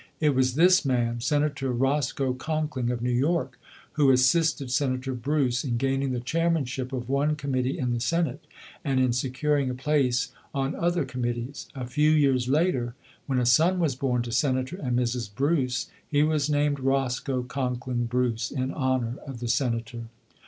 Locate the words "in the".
7.77-7.99